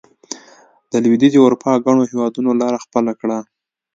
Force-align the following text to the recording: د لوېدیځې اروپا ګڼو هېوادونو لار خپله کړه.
د 0.91 0.93
لوېدیځې 1.03 1.39
اروپا 1.41 1.71
ګڼو 1.85 2.03
هېوادونو 2.11 2.49
لار 2.61 2.73
خپله 2.85 3.11
کړه. 3.19 3.39